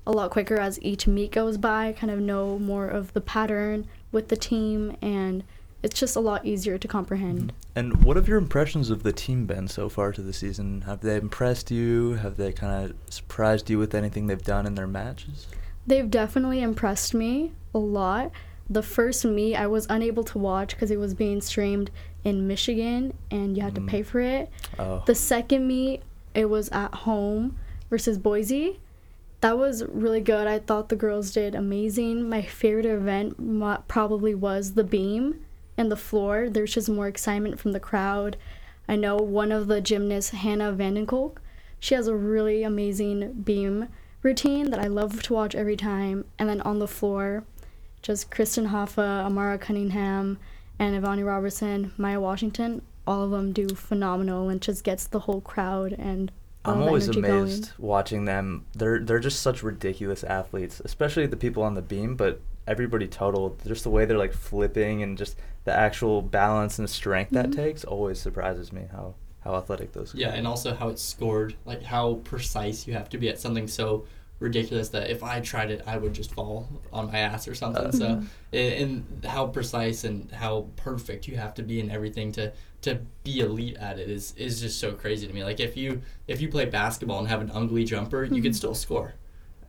[0.07, 1.87] a lot quicker as each meet goes by.
[1.87, 5.43] I kind of know more of the pattern with the team, and
[5.83, 7.41] it's just a lot easier to comprehend.
[7.41, 7.57] Mm-hmm.
[7.75, 10.81] And what have your impressions of the team been so far to the season?
[10.81, 12.13] Have they impressed you?
[12.15, 15.47] Have they kind of surprised you with anything they've done in their matches?
[15.85, 18.31] They've definitely impressed me a lot.
[18.69, 21.91] The first meet I was unable to watch because it was being streamed
[22.23, 23.87] in Michigan and you had to Mm.
[23.87, 24.49] pay for it.
[24.77, 26.01] Oh, The second meet,
[26.35, 27.55] it was at home
[27.89, 28.79] versus Boise.
[29.41, 30.45] That was really good.
[30.47, 32.29] I thought the girls did amazing.
[32.29, 33.37] My favorite event
[33.87, 35.39] probably was the beam
[35.77, 36.47] and the floor.
[36.49, 38.37] There's just more excitement from the crowd.
[38.87, 41.37] I know one of the gymnasts, Hannah Vandenkolk,
[41.79, 43.87] she has a really amazing beam
[44.21, 46.25] routine that I love to watch every time.
[46.37, 47.43] And then on the floor,
[48.03, 50.37] just Kristen Hoffa, Amara Cunningham,
[50.81, 55.41] and Evanni Roberson, Maya Washington, all of them do phenomenal and just gets the whole
[55.41, 56.31] crowd and
[56.65, 57.87] all I'm the always amazed going.
[57.89, 58.65] watching them.
[58.73, 63.57] They're they're just such ridiculous athletes, especially the people on the beam, but everybody total.
[63.65, 67.55] Just the way they're like flipping and just the actual balance and strength that Mhm.
[67.55, 70.13] takes always surprises me how how athletic those.
[70.13, 70.17] Are.
[70.17, 73.39] Yeah, guys and also how it's scored, like how precise you have to be at
[73.39, 74.05] something so
[74.41, 77.85] ridiculous that if I tried it, I would just fall on my ass or something.
[77.85, 78.73] Uh, so, and,
[79.21, 82.51] and how precise and how perfect you have to be in everything to
[82.81, 85.43] to be elite at it is is just so crazy to me.
[85.43, 88.55] Like if you if you play basketball and have an ugly jumper, you could Mhm.
[88.55, 89.13] still score,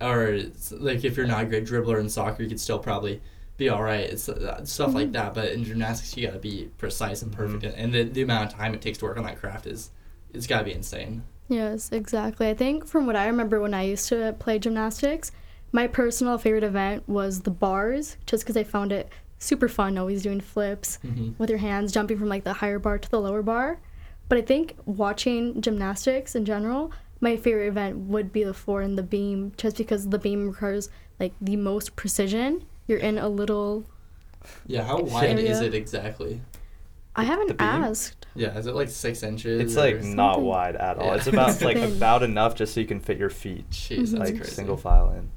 [0.01, 3.21] or it's like if you're not a great dribbler in soccer, you could still probably
[3.59, 4.09] be all right.
[4.09, 5.13] It's uh, stuff like Mhm.
[5.13, 5.35] that.
[5.35, 7.75] But in gymnastics, you got to be precise and perfect, Mhm.
[7.77, 9.91] and the, the amount of time it takes to work on that craft is
[10.33, 11.23] it's got to be insane.
[11.53, 12.49] Yes, exactly.
[12.49, 15.33] I think from what I remember when I used to play gymnastics,
[15.71, 20.23] my personal favorite event was the bars, just because I found it super fun always
[20.23, 21.33] doing flips Mm-hmm.
[21.37, 23.81] with your hands, jumping from like the higher bar to the lower bar.
[24.29, 28.97] But I think watching gymnastics in general, my favorite event would be the floor and
[28.97, 30.88] the beam, just because the beam requires
[31.21, 32.65] like the most precision.
[32.87, 33.85] You're in a little.
[34.67, 36.41] Yeah, how wide is it exactly?
[37.14, 38.27] I haven't asked.
[38.35, 39.61] Yeah, is it like six inches?
[39.61, 41.07] It's or- like not wide at all.
[41.07, 41.14] Yeah.
[41.14, 41.92] It's about like Thin.
[41.92, 44.16] about enough just so you can fit your feet, Jeez, mm-hmm.
[44.16, 44.55] that's like crazy.
[44.55, 45.31] single file in.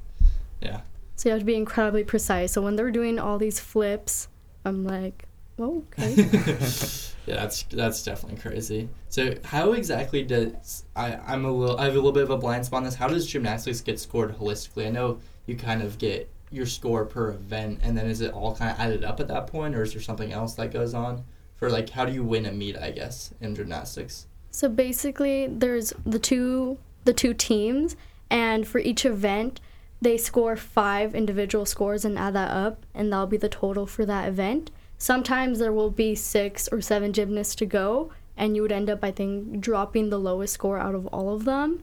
[0.60, 0.80] Yeah.
[1.16, 2.52] So you have to be incredibly precise.
[2.52, 4.28] So when they're doing all these flips,
[4.64, 5.26] I'm like,
[5.58, 6.14] oh, okay.
[7.26, 8.88] yeah, that's that's definitely crazy.
[9.08, 12.38] So how exactly does I I'm a little I have a little bit of a
[12.38, 12.94] blind spot on this.
[12.94, 14.86] How does gymnastics get scored holistically?
[14.86, 18.54] I know you kind of get your score per event, and then is it all
[18.54, 21.24] kind of added up at that point, or is there something else that goes on?
[21.56, 22.76] For like, how do you win a meet?
[22.76, 24.26] I guess in gymnastics.
[24.50, 27.96] So basically, there's the two the two teams,
[28.30, 29.60] and for each event,
[30.00, 34.04] they score five individual scores and add that up, and that'll be the total for
[34.04, 34.70] that event.
[34.98, 39.04] Sometimes there will be six or seven gymnasts to go, and you would end up,
[39.04, 41.82] I think, dropping the lowest score out of all of them,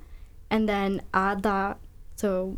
[0.49, 1.77] and then add that.
[2.15, 2.57] So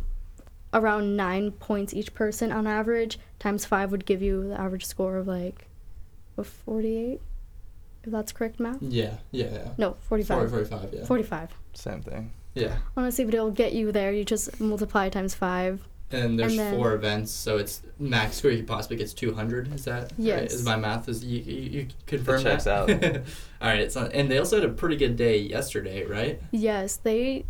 [0.74, 5.16] around nine points each person on average, times five would give you the average score
[5.16, 5.68] of like,
[6.36, 7.20] what, 48?
[8.04, 8.80] If that's correct math?
[8.80, 9.68] Yeah, yeah, yeah.
[9.78, 10.50] No, 45.
[10.50, 11.04] 40, 45, yeah.
[11.04, 11.50] 45.
[11.74, 12.32] Same thing.
[12.54, 12.76] Yeah.
[12.96, 14.12] Honestly, but it'll get you there.
[14.12, 15.80] You just multiply times five.
[16.12, 19.74] And there's And then- four events, so it's max score you possibly gets 200.
[19.74, 20.12] Is that right?
[20.16, 20.52] Yes.
[20.54, 22.88] Is my math is you you, you confirm checks that?
[22.90, 23.16] out.
[23.60, 23.90] All right.
[23.90, 26.40] So and they also had a pretty good day yesterday, right?
[26.52, 27.44] Yes, they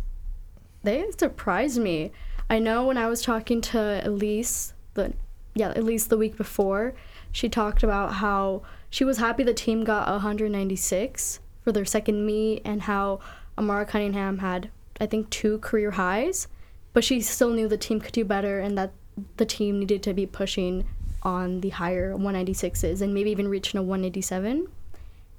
[0.83, 2.11] they surprised me.
[2.49, 5.13] I know when I was talking to Elise, the
[5.53, 6.95] yeah, Elise the week before,
[7.31, 12.61] she talked about how she was happy the team got 196 for their second meet
[12.65, 13.19] and how
[13.57, 14.69] Amara Cunningham had
[14.99, 16.47] I think two career highs,
[16.93, 18.91] but she still knew the team could do better and that
[19.37, 20.85] the team needed to be pushing
[21.21, 24.67] on the higher 196s and maybe even reaching a 187.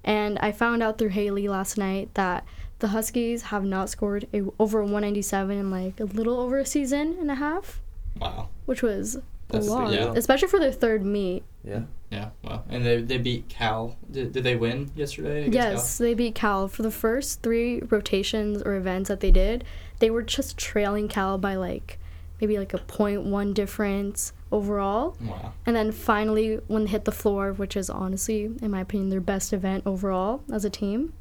[0.04, 2.44] And I found out through Haley last night that
[2.78, 6.66] the Huskies have not scored a, over a 197 in like a little over a
[6.66, 7.80] season and a half,
[8.20, 8.48] Wow.
[8.66, 11.42] which was That's a a big lot, especially for their third meet.
[11.64, 11.82] Yeah.
[12.10, 12.30] Yeah.
[12.42, 13.96] well, And they they beat Cal.
[14.10, 15.46] Did, did they win yesterday?
[15.46, 19.64] against Yes, they beat Cal for the first three rotations or events that they did.
[19.98, 21.98] They were just trailing Cal by like
[22.40, 25.16] maybe like a 0.1 difference overall.
[25.20, 25.52] Wow.
[25.66, 29.20] And then finally, when they hit the floor, which is honestly, in my opinion, their
[29.20, 31.12] best event overall as a team,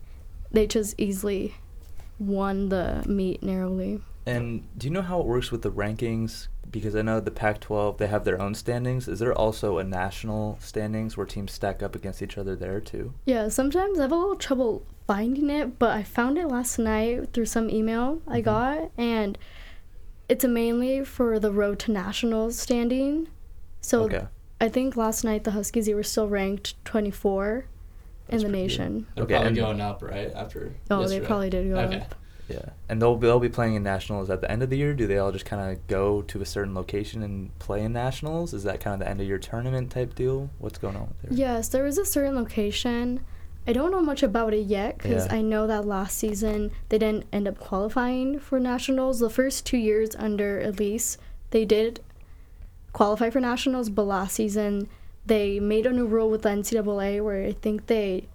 [0.51, 1.55] they just easily
[2.19, 4.01] won the meet narrowly.
[4.25, 6.47] And do you know how it works with the rankings?
[6.69, 9.07] Because I know the Pac-12 they have their own standings.
[9.07, 13.13] Is there also a national standings where teams stack up against each other there too?
[13.25, 17.31] Yeah, sometimes I have a little trouble finding it, but I found it last night
[17.33, 18.45] through some email I Mhm.
[18.45, 19.37] got, and
[20.27, 23.29] it's mainly for the Road to Nationals standing.
[23.79, 24.27] So okay.
[24.59, 27.65] I think last night the Huskies they were still ranked 24
[28.27, 28.79] That's in the pretty good.
[28.79, 29.07] nation.
[29.15, 30.73] They're Okay, probably and- going up right after.
[30.91, 31.99] Oh, they probably did go Okay.
[32.01, 32.15] up.
[32.49, 32.69] Yeah.
[32.89, 34.93] And they'll they'll be playing in nationals at the end of the year.
[34.93, 38.53] Do they all just kind of go to a certain location and play in nationals?
[38.53, 40.49] Is that kind of the end of your tournament type deal?
[40.59, 41.33] What's going on with there?
[41.33, 43.19] Yes, there is a certain location.
[43.67, 45.35] I don't know much about it yet because Yeah.
[45.35, 49.19] I know that last season they didn't end up qualifying for nationals.
[49.19, 51.17] The first two years under Elise,
[51.51, 51.99] they did
[52.93, 54.87] qualify for nationals, but last season
[55.25, 58.27] they made a new rule with the NCAA where I think they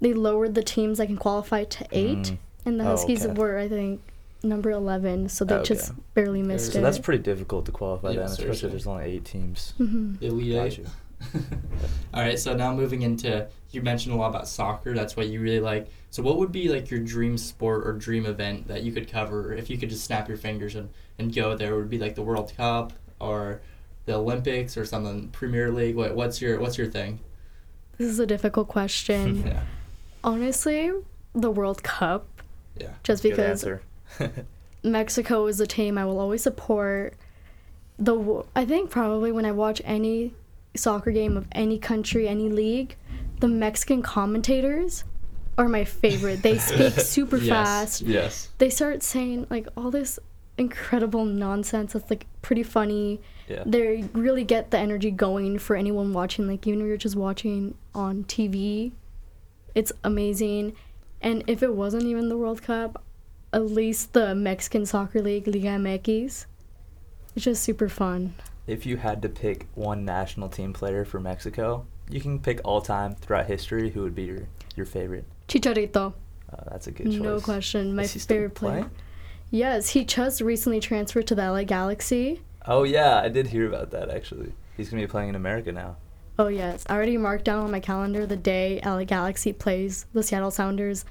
[0.00, 2.38] they lowered the teams that can qualify to eight, Mm.
[2.64, 3.34] And the Oh, Huskies okay.
[3.34, 4.00] were I think
[4.42, 5.74] number eleven, so they Okay.
[5.74, 6.82] just barely missed So it.
[6.82, 8.70] that's pretty difficult to qualify Yeah, then, especially if seriously.
[8.70, 9.72] there's only eight teams.
[9.78, 10.78] hmm Elite Got Eight.
[10.78, 10.86] you.
[12.12, 14.94] All right, so now moving into you mentioned a lot about soccer.
[14.94, 15.88] That's what you really like.
[16.10, 19.52] So what would be like your dream sport or dream event that you could cover
[19.54, 21.74] if you could just snap your fingers and, and go there?
[21.74, 23.60] Would be like the World Cup or
[24.06, 25.96] the Olympics or something Premier League?
[25.96, 27.18] What what's your what's your thing?
[27.98, 29.42] This is a difficult question.
[29.46, 29.62] Yeah.
[30.22, 30.90] Honestly,
[31.34, 32.33] the World Cup,
[32.76, 32.90] Yeah.
[33.02, 33.82] just because answer.
[34.82, 37.14] Mexico is a team I will always support.
[37.98, 40.34] The w- I think probably when I watch any
[40.76, 42.96] soccer game of any country, any league,
[43.40, 45.04] the Mexican commentators
[45.56, 46.42] are my favorite.
[46.42, 48.02] They speak super Yes, fast.
[48.02, 48.48] Yes.
[48.58, 50.18] They start saying like all this
[50.58, 53.20] incredible nonsense that's like pretty funny.
[53.48, 53.62] yeah.
[53.64, 56.46] They really get the energy going for anyone watching.
[56.48, 58.92] Like even if you're just watching on TV,
[59.74, 60.74] it's amazing.
[61.20, 63.02] And if it wasn't even the World Cup,
[63.52, 66.46] at least the Mexican Soccer League, Liga MX,
[67.34, 68.34] it's just super fun.
[68.66, 72.80] If you had to pick one national team player for Mexico, you can pick all
[72.80, 73.90] time throughout history.
[73.90, 74.40] Who would be your,
[74.76, 75.24] your favorite?
[75.48, 76.14] Chicharito,
[76.52, 77.20] Uh, that's a good choice.
[77.20, 78.72] no question, my Is he still favorite player.
[78.80, 78.90] playing?
[79.50, 82.40] Yes, he just recently transferred to the LA Galaxy.
[82.66, 84.52] Oh yeah, I did hear about that actually.
[84.76, 85.96] He's gonna be playing in America now.
[86.38, 90.22] Oh yes, I already marked down on my calendar the day LA Galaxy plays the
[90.22, 91.04] Seattle Sounders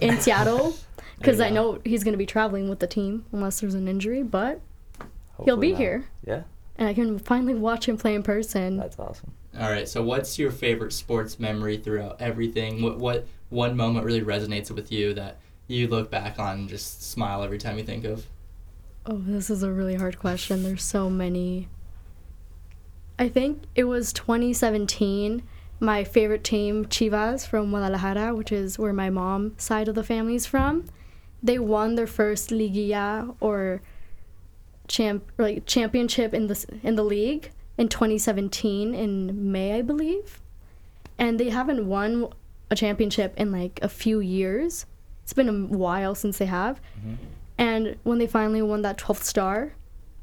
[0.00, 0.74] in Seattle
[1.18, 4.22] because I know he's going to be traveling with the team unless there's an injury,
[4.22, 4.60] but
[5.44, 5.78] He'll be not.
[5.80, 6.04] here.
[6.26, 6.42] Yeah,
[6.76, 8.76] and I can finally watch him play in person.
[8.78, 9.32] that's awesome.
[9.58, 9.88] All right.
[9.88, 12.82] So what's your favorite sports memory throughout everything?
[12.82, 17.02] What what one moment really resonates with you that you look back on and just
[17.10, 18.26] smile every time you think of?
[19.06, 20.62] Oh, this is a really hard question.
[20.62, 21.68] There's so many.
[23.20, 25.42] I think it was 2017.
[25.78, 30.36] My favorite team, Chivas from Guadalajara, which is where my mom side of the family
[30.36, 30.86] is from,
[31.42, 33.82] they won their first Liguilla or
[34.88, 40.40] champ like championship in the in the league in 2017 in May, I believe,
[41.18, 42.32] and they haven't won
[42.70, 44.86] a championship in like a few years.
[45.22, 47.14] It's been a while since they have, mm-hmm.
[47.58, 49.74] and when they finally won that 12th star,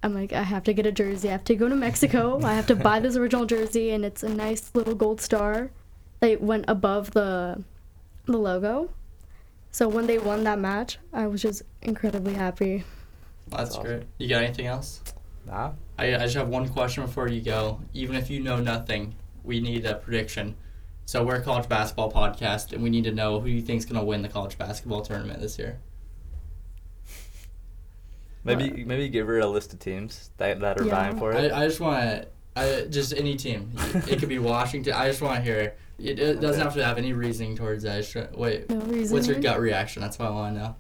[0.04, 1.30] I'm like, I have to get a jersey.
[1.30, 2.40] I have to go to Mexico.
[2.44, 5.72] I have to buy this original jersey, and it's a nice little gold star
[6.20, 7.64] that went above the
[8.26, 8.90] the logo.
[9.72, 12.84] So when they won that match, I was just incredibly happy.
[13.48, 13.84] That's awesome.
[13.84, 14.04] great.
[14.18, 15.02] You got anything else?
[15.46, 15.72] Nah.
[15.98, 17.80] I, I just have one question before you go.
[17.94, 20.56] Even if you know nothing, we need a prediction.
[21.06, 24.00] So we're a college basketball podcast, and we need to know who you think's going
[24.00, 25.80] to win the college basketball tournament this year.
[28.48, 30.92] Maybe maybe give her a list of teams that, that are Yeah.
[30.92, 31.52] vying for it.
[31.52, 33.72] I, I just want to, I just any team.
[34.08, 34.94] It could be Washington.
[34.94, 35.76] I just want to hear.
[36.00, 36.64] It, it doesn't Okay.
[36.64, 37.98] have to have any reasoning towards that.
[37.98, 39.16] Just try- Wait, No reason.
[39.16, 40.02] what's your gut reaction?
[40.02, 40.76] That's what I want to know.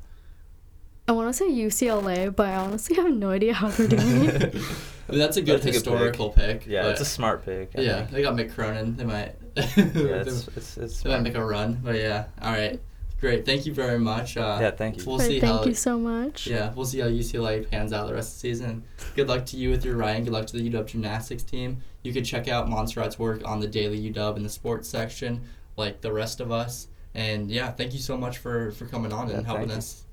[1.07, 4.01] I want to say UCLA, but I honestly have no idea how they're doing.
[5.09, 6.67] I mean, that's a good That's a good historical pick.
[6.67, 7.71] yeah, but- it's a smart pick.
[7.77, 7.97] I yeah.
[7.99, 8.11] think.
[8.11, 8.95] They got Mick Cronin.
[8.97, 9.35] They might.
[9.55, 12.25] yeah, it's it's, it's they might make a run, but yeah.
[12.41, 12.79] All right,
[13.19, 13.45] great.
[13.45, 14.37] Thank you very much.
[14.37, 15.03] Uh, Yeah, thank you.
[15.05, 15.65] We'll But see thank how.
[15.65, 16.47] you so much.
[16.47, 18.83] Yeah, we'll see how UCLA pans out the rest of the season.
[19.15, 20.23] Good luck to you with your Ryan.
[20.23, 21.81] Good luck to the UW gymnastics team.
[22.03, 25.41] You can check out Monserrat's work on the Daily UW in the sports section,
[25.75, 26.87] like the rest of us.
[27.13, 30.03] And yeah, thank you so much for for coming on Yeah, and helping us.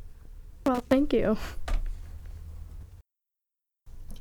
[0.67, 1.37] Well, thank you.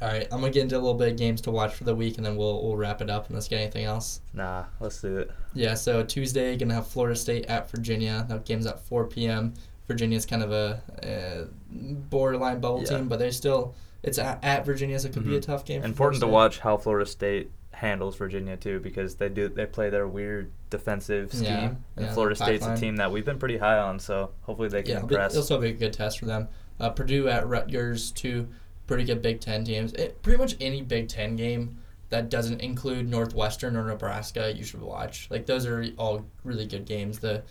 [0.03, 1.95] All right, I'm gonna get into a little bit of games to watch for the
[1.95, 4.19] week, and then we'll we'll wrap it up unless you get anything else.
[4.33, 5.31] Nah, let's do it.
[5.53, 8.25] Yeah, so Tuesday gonna have Florida State at Virginia.
[8.27, 9.53] That game's at 4 p.m.
[9.87, 12.97] Virginia's kind of a, uh borderline bubble Yeah.
[12.97, 15.43] team, but they're still it's at, at Virginia, so it could be a Mhm.
[15.43, 15.79] tough game.
[15.81, 19.89] for Important to watch how Florida State handles Virginia too, because they do they play
[19.89, 23.57] their weird defensive scheme, Yeah, and yeah, Florida State's a team that we've been pretty
[23.57, 23.99] high on.
[23.99, 25.31] So hopefully they can Yeah, impress.
[25.31, 26.49] it'll still be a good test for them.
[26.77, 28.49] Uh, Purdue at Rutgers, two
[28.87, 29.93] pretty good Big Ten teams.
[29.93, 31.77] It, pretty much any Big Ten game
[32.09, 35.27] that doesn't include Northwestern or Nebraska, you should watch.
[35.31, 37.19] Like those are all really good games.
[37.19, 37.43] The,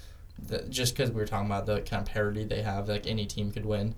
[0.47, 3.26] the just because we were talking about the kind of parity they have, like any
[3.26, 3.95] team could win.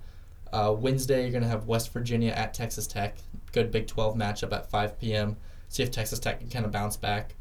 [0.52, 3.18] Uh, Wednesday, you're gonna have West Virginia at Texas Tech.
[3.52, 5.36] Good Big 12 matchup at 5 p.m.
[5.68, 7.34] See if Texas Tech can kind of bounce back.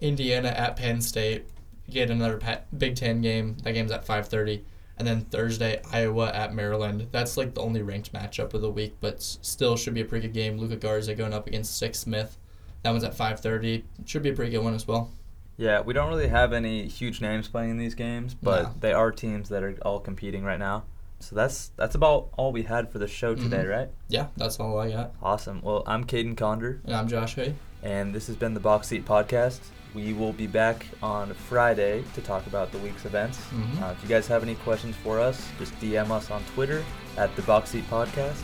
[0.00, 1.46] Indiana at Penn State.
[1.90, 2.40] Get another
[2.76, 3.56] Big Ten game.
[3.64, 4.62] That game's at 5:30.
[5.02, 7.08] And then Thursday, Iowa at Maryland.
[7.10, 10.28] That's like the only ranked matchup of the week, but still should be a pretty
[10.28, 10.58] good game.
[10.58, 12.38] Luka Garza going up against Stix Smith.
[12.84, 13.82] That one's at 5:30.
[14.06, 15.10] Should be a pretty good one as well.
[15.56, 18.74] Yeah, we don't really have any huge names playing in these games, but No.
[18.78, 20.84] they are teams that are all competing right now.
[21.18, 23.70] So that's that's about all we had for the show today, Mhm.
[23.70, 23.88] right?
[24.06, 25.14] Yeah, that's all I got.
[25.20, 25.62] Awesome.
[25.62, 27.54] Well, I'm Caden Conder, And I'm Josh Hay.
[27.82, 29.58] and this has been the Box Seat Podcast.
[29.94, 33.38] We will be back on Friday to talk about the week's events.
[33.52, 33.82] Mhm.
[33.82, 36.82] Uh, if you guys have any questions for us, just DM us on Twitter
[37.18, 38.40] at the Box Seat Podcast,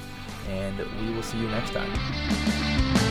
[0.50, 3.07] and we will see you next time.